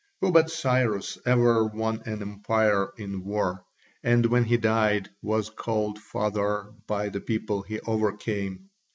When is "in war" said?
2.97-3.63